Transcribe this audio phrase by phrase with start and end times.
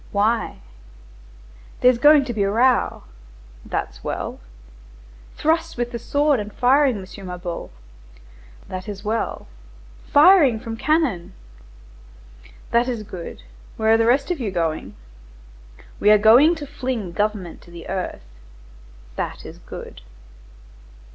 [0.11, 0.61] "Why?"
[1.81, 3.03] "There's going to be a row."
[3.63, 4.39] "That's well."
[5.35, 7.05] "Thrusts with the sword and firing, M.
[7.27, 7.69] Mabeuf."
[8.67, 9.45] "That is well."
[10.07, 11.33] "Firing from cannon."
[12.71, 13.43] "That is good.
[13.77, 14.95] Where are the rest of you going?"
[15.99, 18.23] "We are going to fling the government to the earth."
[19.17, 20.01] "That is good."